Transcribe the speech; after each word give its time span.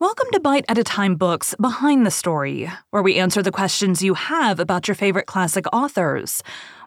Welcome 0.00 0.28
to 0.30 0.38
Bite 0.38 0.64
at 0.68 0.78
a 0.78 0.84
Time 0.84 1.16
Books 1.16 1.56
Behind 1.60 2.06
the 2.06 2.12
Story, 2.12 2.70
where 2.90 3.02
we 3.02 3.16
answer 3.16 3.42
the 3.42 3.50
questions 3.50 4.00
you 4.00 4.14
have 4.14 4.60
about 4.60 4.86
your 4.86 4.94
favorite 4.94 5.26
classic 5.26 5.64
authors. 5.72 6.40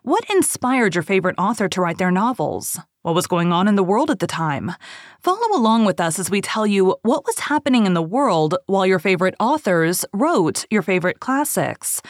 What 0.04 0.24
inspired 0.30 0.96
your 0.96 1.04
favorite 1.04 1.36
author 1.38 1.68
to 1.68 1.82
write 1.82 1.98
their 1.98 2.10
novels? 2.10 2.80
What 3.02 3.14
was 3.14 3.28
going 3.28 3.52
on 3.52 3.68
in 3.68 3.76
the 3.76 3.84
world 3.84 4.12
at 4.12 4.20
the 4.20 4.28
time? 4.28 4.72
Follow 5.20 5.58
along 5.58 5.84
with 5.84 6.00
us 6.00 6.20
as 6.20 6.32
we 6.32 6.40
tell 6.40 6.66
you 6.66 6.96
what 7.02 7.26
was 7.26 7.40
happening 7.40 7.86
in 7.86 7.96
the 7.96 8.02
world 8.02 8.56
while 8.68 8.86
your 8.86 9.00
favorite 9.00 9.36
authors 9.42 10.06
wrote 10.14 10.66
your 10.70 10.82
favorite 10.82 11.20
classics. 11.20 12.02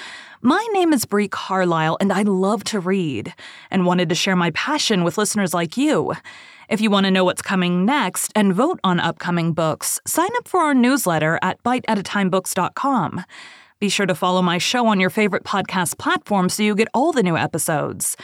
My 0.44 0.64
name 0.72 0.94
is 0.94 1.06
Bree 1.06 1.28
Carlile, 1.28 1.98
and 2.00 2.14
I 2.14 2.22
love 2.22 2.64
to 2.66 2.80
read 2.80 3.34
and 3.72 3.88
wanted 3.88 4.10
to 4.10 4.16
share 4.16 4.36
my 4.36 4.52
passion 4.52 5.04
with 5.04 5.18
listeners 5.18 5.52
like 5.52 5.78
you. 5.78 6.14
If 6.72 6.80
you 6.80 6.90
want 6.90 7.06
to 7.06 7.12
know 7.12 7.26
what's 7.26 7.42
coming 7.42 7.84
next 7.86 8.32
and 8.34 8.54
vote 8.54 8.80
on 8.82 9.02
upcoming 9.02 9.52
books, 9.52 10.00
sign 10.08 10.30
up 10.38 10.48
for 10.48 10.62
our 10.62 10.74
newsletter 10.74 11.38
at 11.42 11.62
biteatatimebooks.com. 11.64 13.26
Be 13.82 13.90
sure 13.90 14.06
to 14.06 14.16
follow 14.16 14.42
my 14.42 14.58
show 14.58 14.88
on 14.88 14.98
your 14.98 15.10
favorite 15.10 15.44
podcast 15.44 15.98
platform 15.98 16.48
so 16.48 16.64
you 16.64 16.74
get 16.74 16.88
all 16.94 17.12
the 17.12 17.24
new 17.24 17.36
episodes. 17.36 18.16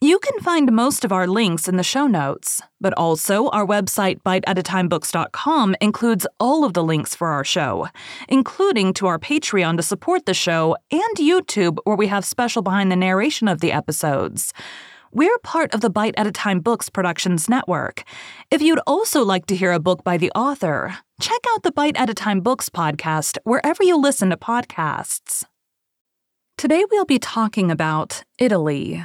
You 0.00 0.18
can 0.20 0.40
find 0.40 0.72
most 0.72 1.04
of 1.04 1.12
our 1.12 1.26
links 1.26 1.68
in 1.68 1.76
the 1.76 1.82
show 1.82 2.06
notes, 2.06 2.62
but 2.80 2.94
also 2.94 3.48
our 3.50 3.66
website, 3.66 4.22
biteatatimebooks.com, 4.22 5.76
includes 5.82 6.26
all 6.40 6.64
of 6.64 6.72
the 6.72 6.82
links 6.82 7.14
for 7.14 7.28
our 7.28 7.44
show, 7.44 7.88
including 8.26 8.94
to 8.94 9.06
our 9.06 9.18
Patreon 9.18 9.76
to 9.76 9.82
support 9.82 10.24
the 10.24 10.32
show 10.32 10.78
and 10.90 11.16
YouTube, 11.18 11.76
where 11.84 11.96
we 11.96 12.06
have 12.06 12.24
special 12.24 12.62
behind 12.62 12.90
the 12.90 12.96
narration 12.96 13.48
of 13.48 13.60
the 13.60 13.70
episodes. 13.70 14.54
We're 15.14 15.36
part 15.42 15.74
of 15.74 15.82
the 15.82 15.90
Bite 15.90 16.14
at 16.16 16.26
a 16.26 16.32
Time 16.32 16.60
Books 16.60 16.88
Productions 16.88 17.46
Network. 17.46 18.02
If 18.50 18.62
you'd 18.62 18.80
also 18.86 19.22
like 19.22 19.44
to 19.46 19.54
hear 19.54 19.70
a 19.70 19.78
book 19.78 20.02
by 20.02 20.16
the 20.16 20.30
author, 20.30 20.96
check 21.20 21.40
out 21.50 21.62
the 21.62 21.70
Bite 21.70 21.98
at 21.98 22.08
a 22.08 22.14
Time 22.14 22.40
Books 22.40 22.70
podcast 22.70 23.36
wherever 23.44 23.84
you 23.84 24.00
listen 24.00 24.30
to 24.30 24.38
podcasts. 24.38 25.44
Today 26.56 26.86
we'll 26.90 27.04
be 27.04 27.18
talking 27.18 27.70
about 27.70 28.24
Italy. 28.38 29.04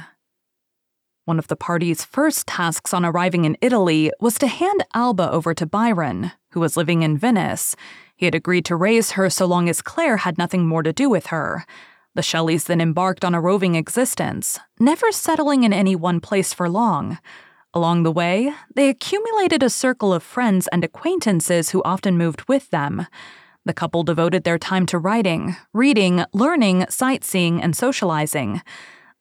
One 1.26 1.38
of 1.38 1.48
the 1.48 1.56
party's 1.56 2.06
first 2.06 2.46
tasks 2.46 2.94
on 2.94 3.04
arriving 3.04 3.44
in 3.44 3.58
Italy 3.60 4.10
was 4.18 4.38
to 4.38 4.46
hand 4.46 4.84
Alba 4.94 5.30
over 5.30 5.52
to 5.52 5.66
Byron, 5.66 6.32
who 6.52 6.60
was 6.60 6.74
living 6.74 7.02
in 7.02 7.18
Venice. 7.18 7.76
He 8.16 8.24
had 8.24 8.34
agreed 8.34 8.64
to 8.64 8.76
raise 8.76 9.10
her 9.10 9.28
so 9.28 9.44
long 9.44 9.68
as 9.68 9.82
Claire 9.82 10.16
had 10.16 10.38
nothing 10.38 10.66
more 10.66 10.82
to 10.82 10.92
do 10.94 11.10
with 11.10 11.26
her. 11.26 11.66
The 12.18 12.22
Shelleys 12.22 12.64
then 12.64 12.80
embarked 12.80 13.24
on 13.24 13.32
a 13.32 13.40
roving 13.40 13.76
existence, 13.76 14.58
never 14.80 15.12
settling 15.12 15.62
in 15.62 15.72
any 15.72 15.94
one 15.94 16.18
place 16.18 16.52
for 16.52 16.68
long. 16.68 17.20
Along 17.72 18.02
the 18.02 18.10
way, 18.10 18.52
they 18.74 18.88
accumulated 18.88 19.62
a 19.62 19.70
circle 19.70 20.12
of 20.12 20.24
friends 20.24 20.66
and 20.72 20.82
acquaintances 20.82 21.70
who 21.70 21.80
often 21.84 22.18
moved 22.18 22.48
with 22.48 22.70
them. 22.70 23.06
The 23.64 23.72
couple 23.72 24.02
devoted 24.02 24.42
their 24.42 24.58
time 24.58 24.84
to 24.86 24.98
writing, 24.98 25.54
reading, 25.72 26.24
learning, 26.32 26.86
sightseeing, 26.88 27.62
and 27.62 27.76
socializing. 27.76 28.62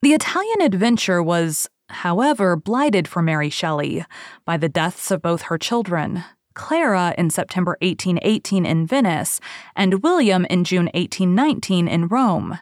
The 0.01 0.13
Italian 0.13 0.61
adventure 0.61 1.21
was, 1.21 1.69
however, 1.89 2.55
blighted 2.55 3.07
for 3.07 3.21
Mary 3.21 3.51
Shelley 3.51 4.05
by 4.43 4.57
the 4.57 4.69
deaths 4.69 5.11
of 5.11 5.21
both 5.21 5.43
her 5.43 5.59
children, 5.59 6.23
Clara 6.55 7.13
in 7.15 7.29
September 7.29 7.77
1818 7.81 8.65
in 8.65 8.87
Venice, 8.87 9.39
and 9.75 10.01
William 10.01 10.45
in 10.45 10.63
June 10.63 10.85
1819 10.95 11.87
in 11.87 12.07
Rome. 12.07 12.57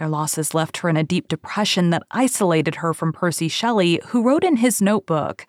Their 0.00 0.08
losses 0.08 0.54
left 0.54 0.78
her 0.78 0.88
in 0.88 0.96
a 0.96 1.04
deep 1.04 1.28
depression 1.28 1.90
that 1.90 2.04
isolated 2.10 2.76
her 2.76 2.94
from 2.94 3.12
Percy 3.12 3.48
Shelley, 3.48 4.00
who 4.06 4.22
wrote 4.22 4.44
in 4.44 4.56
his 4.56 4.80
notebook, 4.80 5.46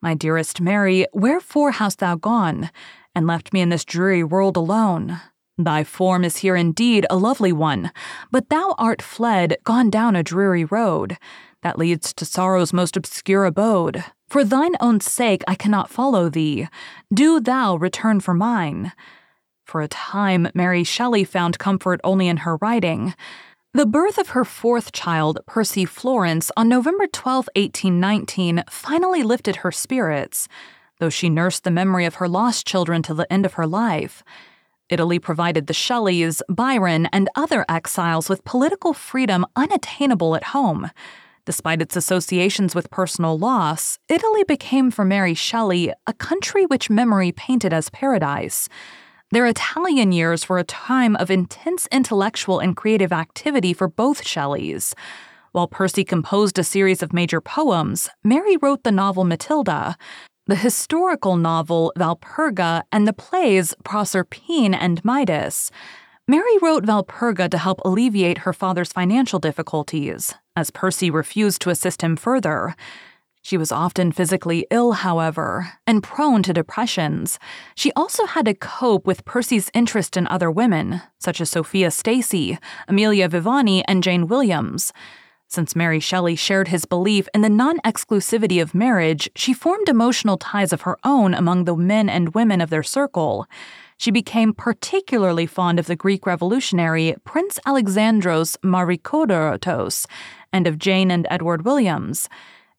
My 0.00 0.14
dearest 0.14 0.60
Mary, 0.60 1.04
wherefore 1.12 1.72
hast 1.72 1.98
thou 1.98 2.14
gone, 2.14 2.70
and 3.12 3.26
left 3.26 3.52
me 3.52 3.60
in 3.60 3.70
this 3.70 3.84
dreary 3.84 4.22
world 4.22 4.56
alone? 4.56 5.20
Thy 5.58 5.82
form 5.82 6.22
is 6.22 6.36
here 6.36 6.54
indeed 6.54 7.06
a 7.10 7.16
lovely 7.16 7.52
one, 7.52 7.90
but 8.30 8.50
thou 8.50 8.76
art 8.78 9.02
fled, 9.02 9.56
gone 9.64 9.90
down 9.90 10.14
a 10.14 10.22
dreary 10.22 10.64
road, 10.64 11.18
that 11.62 11.76
leads 11.76 12.14
to 12.14 12.24
sorrow's 12.24 12.72
most 12.72 12.96
obscure 12.96 13.46
abode. 13.46 14.04
For 14.28 14.44
thine 14.44 14.76
own 14.78 15.00
sake 15.00 15.42
I 15.48 15.56
cannot 15.56 15.90
follow 15.90 16.28
thee. 16.28 16.68
Do 17.12 17.40
thou 17.40 17.74
return 17.74 18.20
for 18.20 18.32
mine. 18.32 18.92
For 19.64 19.82
a 19.82 19.88
time, 19.88 20.48
Mary 20.54 20.84
Shelley 20.84 21.24
found 21.24 21.58
comfort 21.58 22.00
only 22.04 22.28
in 22.28 22.38
her 22.38 22.58
writing. 22.58 23.14
The 23.78 23.86
birth 23.86 24.18
of 24.18 24.30
her 24.30 24.44
fourth 24.44 24.90
child, 24.90 25.38
Percy 25.46 25.84
Florence, 25.84 26.50
on 26.56 26.68
November 26.68 27.06
12, 27.06 27.48
1819, 27.54 28.64
finally 28.68 29.22
lifted 29.22 29.54
her 29.54 29.70
spirits, 29.70 30.48
though 30.98 31.10
she 31.10 31.30
nursed 31.30 31.62
the 31.62 31.70
memory 31.70 32.04
of 32.04 32.16
her 32.16 32.26
lost 32.26 32.66
children 32.66 33.04
till 33.04 33.14
the 33.14 33.32
end 33.32 33.46
of 33.46 33.52
her 33.52 33.68
life. 33.68 34.24
Italy 34.88 35.20
provided 35.20 35.68
the 35.68 35.74
Shelleys, 35.74 36.42
Byron, 36.48 37.06
and 37.12 37.28
other 37.36 37.64
exiles 37.68 38.28
with 38.28 38.44
political 38.44 38.94
freedom 38.94 39.46
unattainable 39.54 40.34
at 40.34 40.50
home. 40.50 40.90
Despite 41.44 41.80
its 41.80 41.94
associations 41.94 42.74
with 42.74 42.90
personal 42.90 43.38
loss, 43.38 44.00
Italy 44.08 44.42
became 44.42 44.90
for 44.90 45.04
Mary 45.04 45.34
Shelley 45.34 45.92
a 46.04 46.12
country 46.14 46.66
which 46.66 46.90
memory 46.90 47.30
painted 47.30 47.72
as 47.72 47.90
paradise. 47.90 48.68
Their 49.30 49.46
Italian 49.46 50.12
years 50.12 50.48
were 50.48 50.58
a 50.58 50.64
time 50.64 51.14
of 51.16 51.30
intense 51.30 51.86
intellectual 51.92 52.60
and 52.60 52.74
creative 52.74 53.12
activity 53.12 53.74
for 53.74 53.86
both 53.86 54.24
Shelleys. 54.24 54.94
While 55.52 55.68
Percy 55.68 56.02
composed 56.02 56.58
a 56.58 56.64
series 56.64 57.02
of 57.02 57.12
major 57.12 57.42
poems, 57.42 58.08
Mary 58.24 58.56
wrote 58.56 58.84
the 58.84 58.92
novel 58.92 59.24
Matilda, 59.24 59.96
the 60.46 60.56
historical 60.56 61.36
novel 61.36 61.92
Valperga, 61.98 62.84
and 62.90 63.06
the 63.06 63.12
plays 63.12 63.74
Proserpine 63.84 64.74
and 64.74 65.04
Midas. 65.04 65.70
Mary 66.26 66.56
wrote 66.62 66.86
Valperga 66.86 67.50
to 67.50 67.58
help 67.58 67.82
alleviate 67.84 68.38
her 68.38 68.54
father's 68.54 68.92
financial 68.94 69.38
difficulties, 69.38 70.34
as 70.56 70.70
Percy 70.70 71.10
refused 71.10 71.60
to 71.60 71.70
assist 71.70 72.00
him 72.00 72.16
further. 72.16 72.74
She 73.48 73.56
was 73.56 73.72
often 73.72 74.12
physically 74.12 74.66
ill, 74.70 74.92
however, 74.92 75.72
and 75.86 76.02
prone 76.02 76.42
to 76.42 76.52
depressions. 76.52 77.38
She 77.74 77.90
also 77.96 78.26
had 78.26 78.44
to 78.44 78.52
cope 78.52 79.06
with 79.06 79.24
Percy's 79.24 79.70
interest 79.72 80.18
in 80.18 80.26
other 80.26 80.50
women, 80.50 81.00
such 81.18 81.40
as 81.40 81.48
Sophia 81.48 81.90
Stacey, 81.90 82.58
Amelia 82.88 83.26
Viviani, 83.26 83.84
and 83.88 84.02
Jane 84.02 84.26
Williams. 84.26 84.92
Since 85.46 85.74
Mary 85.74 85.98
Shelley 85.98 86.36
shared 86.36 86.68
his 86.68 86.84
belief 86.84 87.26
in 87.32 87.40
the 87.40 87.48
non 87.48 87.78
exclusivity 87.86 88.60
of 88.60 88.74
marriage, 88.74 89.30
she 89.34 89.54
formed 89.54 89.88
emotional 89.88 90.36
ties 90.36 90.74
of 90.74 90.82
her 90.82 90.98
own 91.02 91.32
among 91.32 91.64
the 91.64 91.74
men 91.74 92.10
and 92.10 92.34
women 92.34 92.60
of 92.60 92.68
their 92.68 92.82
circle. 92.82 93.46
She 93.96 94.10
became 94.10 94.52
particularly 94.52 95.46
fond 95.46 95.78
of 95.78 95.86
the 95.86 95.96
Greek 95.96 96.26
revolutionary 96.26 97.16
Prince 97.24 97.58
Alexandros 97.66 98.58
Marikodoros 98.58 100.04
and 100.52 100.66
of 100.66 100.78
Jane 100.78 101.10
and 101.10 101.26
Edward 101.30 101.64
Williams. 101.64 102.28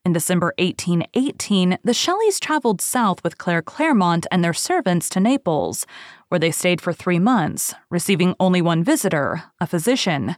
In 0.05 0.13
December 0.13 0.53
1818, 0.57 1.77
the 1.83 1.93
Shelleys 1.93 2.39
traveled 2.39 2.81
south 2.81 3.21
with 3.23 3.37
Claire 3.37 3.61
Clairmont 3.61 4.25
and 4.31 4.43
their 4.43 4.53
servants 4.53 5.09
to 5.09 5.19
Naples, 5.19 5.85
where 6.29 6.39
they 6.39 6.51
stayed 6.51 6.79
for 6.79 6.93
three 6.93 7.19
months, 7.19 7.73
receiving 7.89 8.33
only 8.39 8.61
one 8.61 8.81
visitor, 8.81 9.43
a 9.59 9.67
physician. 9.67 10.37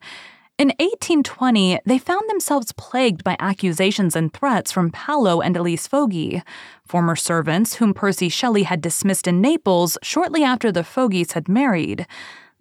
In 0.57 0.69
1820, 0.79 1.79
they 1.85 1.99
found 1.99 2.27
themselves 2.27 2.71
plagued 2.73 3.23
by 3.23 3.35
accusations 3.39 4.15
and 4.15 4.33
threats 4.33 4.71
from 4.71 4.91
Paolo 4.91 5.41
and 5.41 5.55
Elise 5.55 5.87
Foggi, 5.87 6.41
former 6.85 7.15
servants 7.15 7.75
whom 7.75 7.93
Percy 7.93 8.29
Shelley 8.29 8.63
had 8.63 8.81
dismissed 8.81 9.27
in 9.27 9.41
Naples 9.41 9.97
shortly 10.01 10.43
after 10.43 10.71
the 10.71 10.83
Foggis 10.83 11.33
had 11.33 11.47
married. 11.47 12.07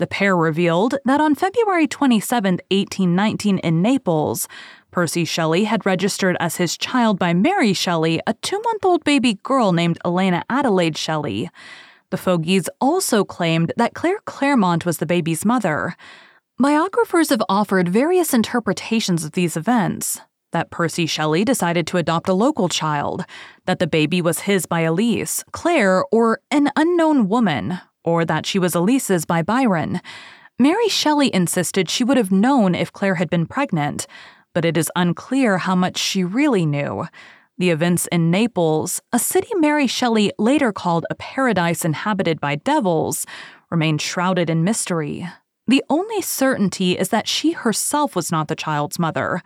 The 0.01 0.07
pair 0.07 0.35
revealed 0.35 0.95
that 1.05 1.21
on 1.21 1.35
February 1.35 1.87
27, 1.87 2.55
1819, 2.71 3.59
in 3.59 3.83
Naples, 3.83 4.49
Percy 4.91 5.27
Shelley 5.27 5.65
had 5.65 5.85
registered 5.85 6.39
as 6.41 6.57
his 6.57 6.79
child 6.79 7.19
by 7.19 7.35
Mary 7.35 7.75
Shelley 7.75 8.19
a 8.27 8.33
two 8.33 8.59
month 8.65 8.83
old 8.83 9.05
baby 9.05 9.35
girl 9.43 9.73
named 9.73 9.99
Elena 10.03 10.43
Adelaide 10.49 10.97
Shelley. 10.97 11.51
The 12.09 12.17
Foggis 12.17 12.67
also 12.81 13.25
claimed 13.25 13.75
that 13.77 13.93
Claire 13.93 14.21
Clairmont 14.25 14.87
was 14.87 14.97
the 14.97 15.05
baby's 15.05 15.45
mother. 15.45 15.95
Biographers 16.59 17.29
have 17.29 17.43
offered 17.51 17.91
various 17.91 18.33
interpretations 18.33 19.23
of 19.23 19.33
these 19.33 19.55
events 19.55 20.19
that 20.53 20.71
Percy 20.71 21.05
Shelley 21.05 21.45
decided 21.45 21.87
to 21.89 21.99
adopt 21.99 22.31
a 22.31 22.33
local 22.33 22.71
child, 22.71 23.27
that 23.67 23.81
the 23.81 23.87
baby 23.87 24.23
was 24.23 24.41
his 24.41 24.65
by 24.65 24.81
Elise, 24.81 25.45
Claire, 25.53 26.05
or 26.11 26.41
an 26.51 26.71
unknown 26.75 27.29
woman, 27.29 27.81
or 28.05 28.25
that 28.25 28.47
she 28.47 28.59
was 28.59 28.75
Elise's 28.75 29.25
by 29.25 29.43
Byron. 29.43 30.01
Mary 30.59 30.89
Shelley 30.89 31.35
insisted 31.35 31.89
she 31.89 32.05
would 32.05 32.17
have 32.17 32.31
known 32.31 32.75
if 32.75 32.93
Claire 32.93 33.15
had 33.15 33.31
been 33.31 33.47
pregnant, 33.47 34.07
but 34.55 34.65
it 34.65 34.77
is 34.77 34.93
unclear 34.97 35.59
how 35.59 35.75
much 35.75 35.97
she 35.97 36.23
really 36.23 36.67
knew. 36.67 37.07
The 37.59 37.71
events 37.71 38.07
in 38.11 38.31
Naples, 38.31 39.01
a 39.13 39.19
city 39.19 39.51
Mary 39.57 39.87
Shelley 39.87 40.33
later 40.39 40.73
called 40.73 41.07
a 41.11 41.15
paradise 41.15 41.85
inhabited 41.85 42.41
by 42.41 42.57
devils, 42.57 43.27
remain 43.71 43.99
shrouded 43.99 44.49
in 44.49 44.65
mystery. 44.65 45.29
The 45.67 45.85
only 45.89 46.21
certainty 46.21 46.99
is 46.99 47.11
that 47.11 47.29
she 47.29 47.53
herself 47.53 48.17
was 48.17 48.33
not 48.33 48.49
the 48.49 48.57
child's 48.57 48.99
mother. 48.99 49.43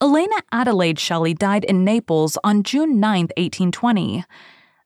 Elena 0.00 0.42
Adelaide 0.50 0.98
Shelley 0.98 1.34
died 1.34 1.64
in 1.64 1.84
Naples 1.84 2.36
on 2.42 2.62
June 2.62 2.98
9, 2.98 3.20
1820. 3.36 4.24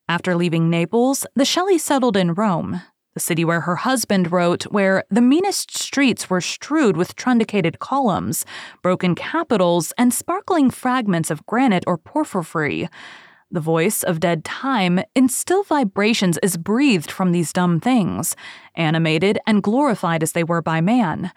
After 0.09 0.37
leaving 0.37 0.71
Naples, 0.71 1.27
the 1.35 1.45
Shelleys 1.45 1.83
settled 1.83 2.17
in 2.17 2.35
Rome. 2.35 2.83
The 3.17 3.21
city 3.21 3.47
where 3.47 3.63
her 3.63 3.77
husband 3.77 4.31
wrote, 4.31 4.65
where 4.65 5.03
the 5.11 5.23
meanest 5.23 5.75
streets 5.75 6.29
were 6.29 6.43
strewed 6.43 6.99
with 6.99 7.17
truncated 7.17 7.79
columns, 7.79 8.45
broken 8.83 9.15
capitals, 9.15 9.95
and 9.97 10.13
sparkling 10.13 10.71
fragments 10.71 11.31
of 11.31 11.47
granite 11.47 11.85
or 11.87 11.97
porphyry. 11.97 12.91
The 13.51 13.61
voice 13.61 14.03
of 14.03 14.21
dead 14.21 14.45
time 14.45 15.01
in 15.15 15.31
still 15.31 15.63
vibrations 15.63 16.39
is 16.43 16.59
breathed 16.59 17.11
from 17.11 17.33
these 17.33 17.55
dumb 17.55 17.81
things, 17.81 18.37
animated 18.75 19.39
and 19.47 19.63
glorified 19.63 20.23
as 20.23 20.33
they 20.33 20.45
were 20.45 20.61
by 20.61 20.83
man. 20.83 21.33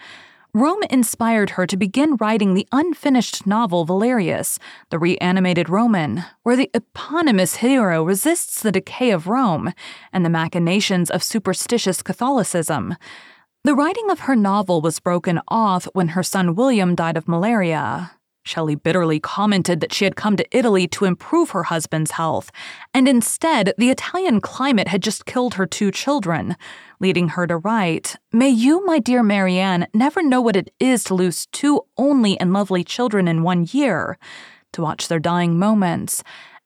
Rome 0.53 0.81
inspired 0.89 1.51
her 1.51 1.67
to 1.67 1.77
begin 1.77 2.15
writing 2.15 2.55
the 2.55 2.67
unfinished 2.71 3.45
novel 3.45 3.85
Valerius, 3.85 4.57
the 4.89 4.97
reanimated 4.97 5.69
Roman, 5.69 6.25
where 6.41 6.55
the 6.55 6.71
eponymous 6.73 7.57
hero 7.57 8.03
resists 8.03 8.63
the 8.63 8.71
decay 8.71 9.11
of 9.11 9.27
Rome 9.27 9.71
and 10.11 10.25
the 10.25 10.29
machinations 10.29 11.11
of 11.11 11.21
superstitious 11.21 12.01
Catholicism. 12.01 12.95
The 13.63 13.75
writing 13.75 14.09
of 14.09 14.21
her 14.21 14.35
novel 14.35 14.81
was 14.81 14.99
broken 14.99 15.39
off 15.49 15.85
when 15.93 16.09
her 16.09 16.23
son 16.23 16.55
William 16.55 16.95
died 16.95 17.15
of 17.15 17.27
malaria. 17.27 18.13
Shelley 18.49 18.73
bitterly 18.73 19.19
commented 19.19 19.79
that 19.79 19.93
she 19.93 20.05
had 20.05 20.15
come 20.15 20.35
to 20.35 20.57
Italy 20.57 20.87
to 20.87 21.05
improve 21.05 21.51
her 21.51 21.65
husband's 21.65 22.11
health, 22.11 22.49
and 22.95 23.07
instead, 23.07 23.75
the 23.77 23.91
Italian 23.91 24.41
climate 24.41 24.87
had 24.87 25.03
just 25.03 25.27
killed 25.27 25.53
her 25.53 25.67
two 25.67 25.91
children, 25.91 26.57
leading 26.99 27.29
her 27.29 27.45
to 27.45 27.57
write 27.57 28.15
May 28.33 28.49
you, 28.49 28.83
my 28.87 28.97
dear 28.97 29.21
Marianne, 29.21 29.85
never 29.93 30.23
know 30.23 30.41
what 30.41 30.55
it 30.55 30.73
is 30.79 31.03
to 31.03 31.13
lose 31.13 31.45
two 31.51 31.81
only 31.95 32.39
and 32.39 32.51
lovely 32.51 32.83
children 32.83 33.27
in 33.27 33.43
one 33.43 33.67
year, 33.71 34.17
to 34.73 34.81
watch 34.81 35.09
their 35.09 35.19
dying 35.19 35.59
moments, 35.59 36.23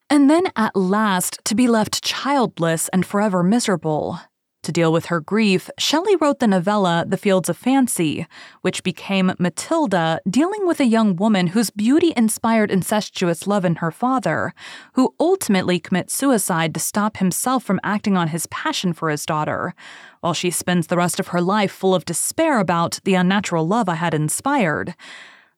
and 0.10 0.30
then 0.30 0.46
at 0.56 0.78
last 0.78 1.38
to 1.44 1.54
be 1.54 1.68
left 1.68 2.02
childless 2.02 2.88
and 2.94 3.06
forever 3.06 3.44
miserable. 3.44 4.20
To 4.64 4.72
deal 4.72 4.94
with 4.94 5.08
her 5.08 5.20
grief, 5.20 5.70
Shelley 5.78 6.16
wrote 6.16 6.40
the 6.40 6.48
novella 6.48 7.04
The 7.06 7.18
Fields 7.18 7.50
of 7.50 7.58
Fancy, 7.58 8.26
which 8.62 8.82
became 8.82 9.34
Matilda, 9.38 10.22
dealing 10.30 10.66
with 10.66 10.80
a 10.80 10.86
young 10.86 11.18
woman 11.18 11.48
whose 11.48 11.70
beauty 11.70 12.14
inspired 12.16 12.72
incestuous 12.72 13.46
love 13.46 13.66
in 13.66 13.76
her 13.76 13.92
father, 13.92 14.54
who 14.94 15.14
ultimately 15.20 15.82
commits 15.82 16.16
suicide 16.16 16.74
to 16.74 16.80
stop 16.80 17.18
himself 17.18 17.66
from 17.66 17.82
acting 17.84 18.16
on 18.16 18.30
his 18.30 18.48
passion 18.48 18.94
for 18.94 19.10
his 19.10 19.26
daughter, 19.26 19.76
while 20.22 20.34
she 20.34 20.50
spends 20.50 20.88
the 20.88 20.96
rest 20.96 21.20
of 21.20 21.28
her 21.28 21.42
life 21.42 21.72
full 21.72 21.94
of 21.94 22.06
despair 22.06 22.60
about 22.62 23.02
the 23.04 23.16
unnatural 23.16 23.68
love 23.68 23.90
I 23.90 23.96
had 23.96 24.14
inspired. 24.14 24.96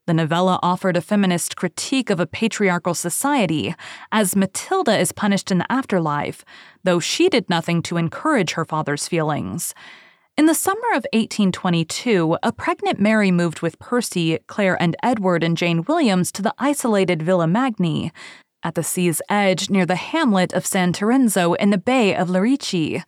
The 0.07 0.13
novella 0.13 0.59
offered 0.61 0.97
a 0.97 1.01
feminist 1.01 1.55
critique 1.55 2.11
of 2.11 2.19
a 2.19 2.27
patriarchal 2.27 2.93
society, 2.93 3.73
as 4.11 4.35
Matilda 4.35 4.97
is 4.97 5.11
punished 5.11 5.49
in 5.49 5.57
the 5.57 5.71
afterlife, 5.71 6.45
though 6.83 6.99
she 6.99 7.27
did 7.27 7.49
nothing 7.49 7.81
to 7.83 7.97
encourage 7.97 8.51
her 8.51 8.65
father's 8.65 9.07
feelings. 9.07 9.73
In 10.37 10.45
the 10.45 10.53
summer 10.53 10.89
of 10.89 11.05
1822, 11.13 12.37
a 12.43 12.51
pregnant 12.51 12.99
Mary 12.99 13.31
moved 13.31 13.61
with 13.61 13.79
Percy, 13.79 14.37
Claire, 14.47 14.79
and 14.79 14.95
Edward 15.01 15.43
and 15.43 15.57
Jane 15.57 15.83
Williams 15.87 16.31
to 16.33 16.43
the 16.43 16.53
isolated 16.59 17.23
Villa 17.23 17.47
Magni, 17.47 18.11
at 18.61 18.75
the 18.75 18.83
sea's 18.83 19.21
edge 19.29 19.69
near 19.69 19.85
the 19.85 19.95
hamlet 19.95 20.51
of 20.53 20.65
San 20.65 20.91
Terenzo 20.91 21.55
in 21.55 21.69
the 21.69 21.77
Bay 21.77 22.15
of 22.15 22.27
Lerici. 22.27 23.01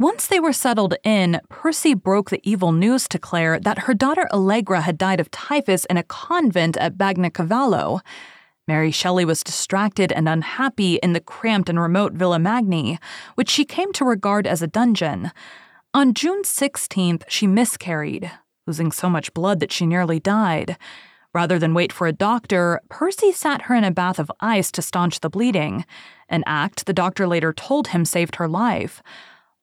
Once 0.00 0.26
they 0.28 0.40
were 0.40 0.50
settled 0.50 0.94
in, 1.04 1.38
Percy 1.50 1.92
broke 1.92 2.30
the 2.30 2.40
evil 2.42 2.72
news 2.72 3.06
to 3.06 3.18
Claire 3.18 3.60
that 3.60 3.80
her 3.80 3.92
daughter 3.92 4.26
Allegra 4.32 4.80
had 4.80 4.96
died 4.96 5.20
of 5.20 5.30
typhus 5.30 5.84
in 5.84 5.98
a 5.98 6.02
convent 6.02 6.74
at 6.78 6.96
Bagnacavallo. 6.96 8.00
Mary 8.66 8.90
Shelley 8.90 9.26
was 9.26 9.44
distracted 9.44 10.10
and 10.10 10.26
unhappy 10.26 10.94
in 11.02 11.12
the 11.12 11.20
cramped 11.20 11.68
and 11.68 11.78
remote 11.78 12.14
Villa 12.14 12.38
Magni, 12.38 12.98
which 13.34 13.50
she 13.50 13.66
came 13.66 13.92
to 13.92 14.06
regard 14.06 14.46
as 14.46 14.62
a 14.62 14.66
dungeon. 14.66 15.32
On 15.92 16.14
June 16.14 16.44
16th, 16.44 17.24
she 17.28 17.46
miscarried, 17.46 18.30
losing 18.66 18.92
so 18.92 19.10
much 19.10 19.34
blood 19.34 19.60
that 19.60 19.70
she 19.70 19.84
nearly 19.84 20.18
died. 20.18 20.78
Rather 21.34 21.58
than 21.58 21.74
wait 21.74 21.92
for 21.92 22.06
a 22.06 22.12
doctor, 22.12 22.80
Percy 22.88 23.32
sat 23.32 23.62
her 23.62 23.74
in 23.74 23.84
a 23.84 23.90
bath 23.90 24.18
of 24.18 24.32
ice 24.40 24.72
to 24.72 24.80
staunch 24.80 25.20
the 25.20 25.28
bleeding, 25.28 25.84
an 26.30 26.42
act 26.46 26.86
the 26.86 26.94
doctor 26.94 27.28
later 27.28 27.52
told 27.52 27.88
him 27.88 28.06
saved 28.06 28.36
her 28.36 28.48
life. 28.48 29.02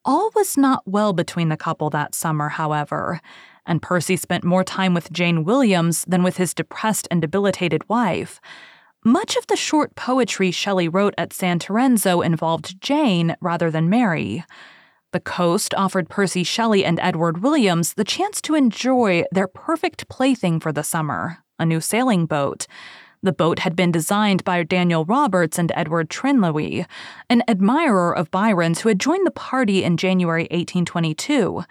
All 0.07 0.31
was 0.33 0.55
not 0.55 0.83
well 0.85 1.11
between 1.11 1.49
the 1.49 1.57
couple 1.57 1.89
that 1.89 2.15
summer, 2.15 2.47
however, 2.47 3.19
and 3.65 3.81
Percy 3.81 4.15
spent 4.15 4.45
more 4.45 4.63
time 4.63 4.93
with 4.93 5.11
Jane 5.11 5.43
Williams 5.43 6.05
than 6.07 6.23
with 6.23 6.37
his 6.37 6.53
depressed 6.53 7.09
and 7.11 7.21
debilitated 7.21 7.87
wife. 7.89 8.39
Much 9.03 9.35
of 9.35 9.45
the 9.47 9.57
short 9.57 9.95
poetry 9.95 10.49
Shelley 10.49 10.87
wrote 10.87 11.13
at 11.17 11.33
San 11.33 11.59
Terenzo 11.59 12.25
involved 12.25 12.79
Jane 12.79 13.35
rather 13.41 13.69
than 13.69 13.89
Mary. 13.89 14.45
The 15.11 15.19
coast 15.19 15.73
offered 15.75 16.07
Percy 16.07 16.45
Shelley 16.45 16.85
and 16.85 17.01
Edward 17.01 17.43
Williams 17.43 17.95
the 17.95 18.05
chance 18.05 18.41
to 18.43 18.55
enjoy 18.55 19.25
their 19.33 19.47
perfect 19.49 20.07
plaything 20.07 20.61
for 20.61 20.71
the 20.71 20.83
summer 20.83 21.39
a 21.59 21.65
new 21.65 21.81
sailing 21.81 22.27
boat. 22.27 22.67
The 23.27 23.33
boat 23.33 23.59
had 23.59 23.75
been 23.75 23.91
designed 23.91 24.45
by 24.45 24.63
Daniel 24.63 25.03
Roberts 25.03 25.59
and 25.59 25.69
Edward 25.75 26.09
Trelawny, 26.09 26.85
an 27.29 27.43
admirer 27.49 28.15
of 28.15 28.31
Byron's 28.31 28.79
who 28.79 28.87
had 28.87 29.01
joined 29.01 29.27
the 29.27 29.31
party 29.31 29.83
in 29.83 29.97
January 29.97 30.43
1822. 30.43 31.61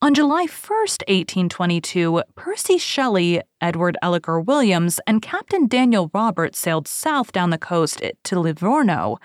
On 0.00 0.14
July 0.14 0.46
1, 0.46 0.48
1822, 0.48 2.22
Percy 2.36 2.78
Shelley, 2.78 3.42
Edward 3.60 3.98
Ellerker 4.02 4.42
Williams, 4.42 4.98
and 5.06 5.20
Captain 5.20 5.66
Daniel 5.66 6.10
Roberts 6.14 6.58
sailed 6.58 6.88
south 6.88 7.32
down 7.32 7.50
the 7.50 7.58
coast 7.58 8.00
to 8.22 8.40
Livorno. 8.40 9.18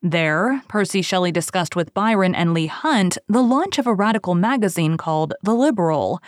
There, 0.00 0.62
Percy 0.68 1.02
Shelley 1.02 1.32
discussed 1.32 1.74
with 1.74 1.92
Byron 1.92 2.36
and 2.36 2.54
Leigh 2.54 2.66
Hunt 2.66 3.18
the 3.26 3.42
launch 3.42 3.78
of 3.78 3.88
a 3.88 3.94
radical 3.94 4.36
magazine 4.36 4.96
called 4.96 5.34
The 5.42 5.54
Liberal. 5.54 6.20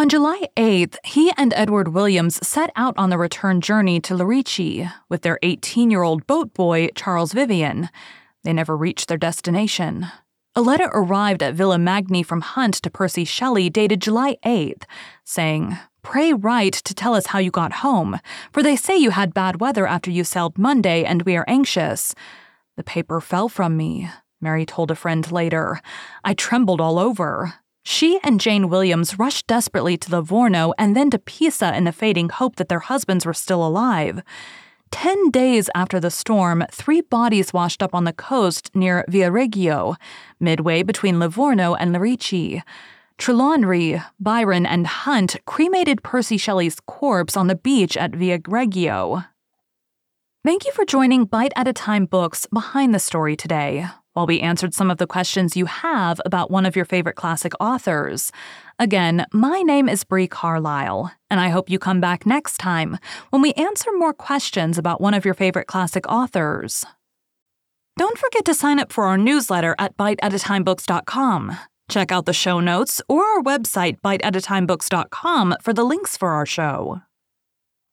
On 0.00 0.08
July 0.08 0.48
8th, 0.56 0.96
he 1.04 1.30
and 1.36 1.52
Edward 1.54 1.88
Williams 1.88 2.38
set 2.42 2.70
out 2.74 2.94
on 2.96 3.10
the 3.10 3.18
return 3.18 3.60
journey 3.60 4.00
to 4.00 4.14
Lerici 4.14 4.90
with 5.10 5.20
their 5.20 5.38
18 5.42 5.90
year 5.90 6.02
old 6.02 6.26
boat 6.26 6.54
boy, 6.54 6.88
Charles 6.94 7.34
Vivian. 7.34 7.90
They 8.42 8.54
never 8.54 8.78
reached 8.78 9.08
their 9.08 9.18
destination. 9.18 10.06
A 10.56 10.62
letter 10.62 10.88
arrived 10.94 11.42
at 11.42 11.52
Villa 11.52 11.76
Magni 11.76 12.22
from 12.22 12.40
Hunt 12.40 12.76
to 12.76 12.90
Percy 12.90 13.26
Shelley 13.26 13.68
dated 13.68 14.00
July 14.00 14.38
8th, 14.42 14.84
saying, 15.22 15.76
Pray 16.00 16.32
write 16.32 16.72
to 16.72 16.94
tell 16.94 17.12
us 17.12 17.26
how 17.26 17.38
you 17.38 17.50
got 17.50 17.84
home, 17.84 18.20
for 18.52 18.62
they 18.62 18.76
say 18.76 18.96
you 18.96 19.10
had 19.10 19.34
bad 19.34 19.60
weather 19.60 19.86
after 19.86 20.10
you 20.10 20.24
sailed 20.24 20.56
Monday 20.56 21.04
and 21.04 21.24
we 21.24 21.36
are 21.36 21.44
anxious. 21.46 22.14
The 22.78 22.82
paper 22.82 23.20
fell 23.20 23.50
from 23.50 23.76
me, 23.76 24.08
Mary 24.40 24.64
told 24.64 24.90
a 24.90 24.94
friend 24.94 25.30
later. 25.30 25.82
I 26.24 26.32
trembled 26.32 26.80
all 26.80 26.98
over. 26.98 27.60
She 27.82 28.20
and 28.22 28.40
Jane 28.40 28.68
Williams 28.68 29.18
rushed 29.18 29.46
desperately 29.46 29.96
to 29.96 30.10
Livorno 30.10 30.72
and 30.78 30.94
then 30.94 31.10
to 31.10 31.18
Pisa 31.18 31.74
in 31.74 31.84
the 31.84 31.92
fading 31.92 32.28
hope 32.28 32.56
that 32.56 32.68
their 32.68 32.80
husbands 32.80 33.24
were 33.24 33.34
still 33.34 33.66
alive. 33.66 34.22
Ten 34.90 35.30
days 35.30 35.70
after 35.74 36.00
the 36.00 36.10
storm, 36.10 36.64
three 36.70 37.00
bodies 37.00 37.52
washed 37.52 37.82
up 37.82 37.94
on 37.94 38.04
the 38.04 38.12
coast 38.12 38.70
near 38.74 39.04
Viareggio, 39.08 39.96
midway 40.40 40.82
between 40.82 41.18
Livorno 41.18 41.74
and 41.74 41.94
Lerici. 41.94 42.62
Trelawny, 43.16 44.04
Byron, 44.18 44.66
and 44.66 44.86
Hunt 44.86 45.36
cremated 45.46 46.02
Percy 46.02 46.36
Shelley's 46.36 46.80
corpse 46.80 47.36
on 47.36 47.46
the 47.46 47.54
beach 47.54 47.96
at 47.96 48.12
Viareggio. 48.12 49.26
Thank 50.42 50.64
you 50.64 50.72
for 50.72 50.84
joining 50.84 51.26
Bite 51.26 51.52
at 51.54 51.68
a 51.68 51.72
Time 51.72 52.06
Books 52.06 52.46
Behind 52.52 52.94
the 52.94 52.98
Story 52.98 53.36
today 53.36 53.86
while 54.12 54.26
we 54.26 54.40
answered 54.40 54.74
some 54.74 54.90
of 54.90 54.98
the 54.98 55.06
questions 55.06 55.56
you 55.56 55.66
have 55.66 56.20
about 56.24 56.50
one 56.50 56.66
of 56.66 56.76
your 56.76 56.84
favorite 56.84 57.16
classic 57.16 57.52
authors. 57.60 58.32
Again, 58.78 59.26
my 59.32 59.62
name 59.62 59.88
is 59.88 60.04
Bree 60.04 60.26
Carlile, 60.26 61.12
and 61.30 61.40
I 61.40 61.48
hope 61.48 61.70
you 61.70 61.78
come 61.78 62.00
back 62.00 62.26
next 62.26 62.58
time 62.58 62.98
when 63.30 63.42
we 63.42 63.52
answer 63.52 63.90
more 63.92 64.12
questions 64.12 64.78
about 64.78 65.00
one 65.00 65.14
of 65.14 65.24
your 65.24 65.34
favorite 65.34 65.66
classic 65.66 66.06
authors. 66.08 66.84
Don't 67.96 68.18
forget 68.18 68.44
to 68.46 68.54
sign 68.54 68.78
up 68.78 68.92
for 68.92 69.04
our 69.04 69.18
newsletter 69.18 69.74
at 69.78 69.96
biteatatimebooks.com. 69.96 71.58
Check 71.90 72.12
out 72.12 72.24
the 72.24 72.32
show 72.32 72.60
notes 72.60 73.02
or 73.08 73.22
our 73.22 73.42
website, 73.42 74.00
biteatatimebooks.com, 74.00 75.56
for 75.60 75.72
the 75.72 75.84
links 75.84 76.16
for 76.16 76.30
our 76.30 76.46
show. 76.46 77.02